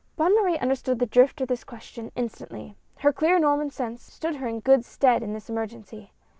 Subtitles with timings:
[0.15, 2.75] Bonne Marie understood the drift of this question instantly.
[3.01, 6.11] Her clear Norman sense stood her in good stead in this emergency.